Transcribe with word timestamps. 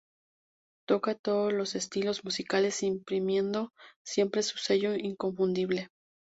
Toca 0.87 1.13
todos 1.13 1.53
los 1.53 1.75
estilos 1.75 2.25
musicales 2.25 2.81
imprimiendo 2.81 3.69
siempre 4.01 4.41
su 4.41 4.57
sello 4.57 4.95
inconfundible. 4.95 5.89